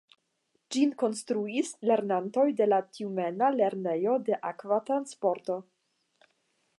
[0.75, 5.59] Ĝin konstruis lernantoj de la Tjumena Lernejo de Akva Transporto.